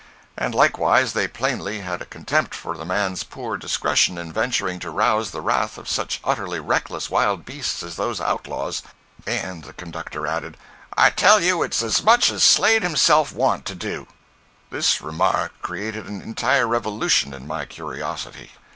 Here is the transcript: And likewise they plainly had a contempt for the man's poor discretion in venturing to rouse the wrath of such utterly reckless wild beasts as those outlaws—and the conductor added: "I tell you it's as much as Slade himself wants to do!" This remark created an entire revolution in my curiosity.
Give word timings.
And 0.35 0.55
likewise 0.55 1.13
they 1.13 1.27
plainly 1.27 1.81
had 1.81 2.01
a 2.01 2.07
contempt 2.07 2.55
for 2.55 2.75
the 2.75 2.85
man's 2.87 3.23
poor 3.23 3.55
discretion 3.55 4.17
in 4.17 4.33
venturing 4.33 4.79
to 4.79 4.89
rouse 4.89 5.29
the 5.29 5.41
wrath 5.41 5.77
of 5.77 5.87
such 5.87 6.19
utterly 6.23 6.59
reckless 6.59 7.11
wild 7.11 7.45
beasts 7.45 7.83
as 7.83 7.97
those 7.97 8.19
outlaws—and 8.19 9.63
the 9.63 9.73
conductor 9.73 10.25
added: 10.25 10.57
"I 10.97 11.11
tell 11.11 11.39
you 11.39 11.61
it's 11.61 11.83
as 11.83 12.01
much 12.03 12.31
as 12.31 12.43
Slade 12.43 12.81
himself 12.81 13.31
wants 13.31 13.67
to 13.69 13.75
do!" 13.75 14.07
This 14.71 15.01
remark 15.01 15.53
created 15.61 16.07
an 16.07 16.19
entire 16.23 16.67
revolution 16.67 17.31
in 17.31 17.45
my 17.45 17.65
curiosity. 17.65 18.49